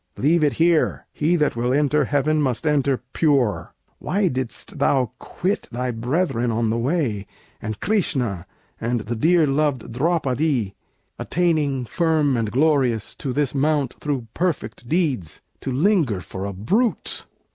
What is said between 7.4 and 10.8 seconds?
And Krishna, and the dear loved Draupadí,